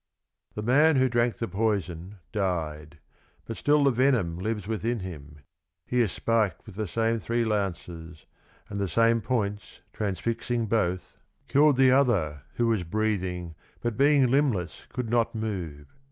The 0.55 0.63
man 0.63 0.95
who 0.95 1.07
drank 1.07 1.35
the 1.37 1.47
poison, 1.47 2.15
died, 2.31 2.97
but 3.45 3.55
still 3.55 3.83
the 3.83 3.91
venom 3.91 4.39
lives 4.39 4.65
within 4.65 5.01
him. 5.01 5.41
He 5.85 6.01
is 6.01 6.11
spiked 6.11 6.65
with 6.65 6.73
the 6.73 6.87
same 6.87 7.19
three 7.19 7.45
lances, 7.45 8.25
and 8.67 8.79
the 8.79 8.87
same 8.87 9.21
points 9.21 9.81
transfixing 9.93 10.65
both, 10.65 11.19
30 11.49 11.53
killed 11.53 11.77
the 11.77 11.91
other 11.91 12.41
who 12.55 12.65
was 12.65 12.81
breathing, 12.81 13.53
but 13.81 13.95
being 13.95 14.31
limbless 14.31 14.87
could 14.89 15.07
not 15.11 15.35
move. 15.35 15.85